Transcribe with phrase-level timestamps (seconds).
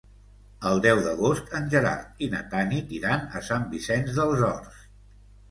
[0.69, 4.83] El deu d'agost en Gerard i na Tanit iran a Sant Vicenç dels Horts.